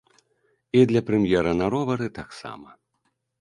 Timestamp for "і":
0.79-0.81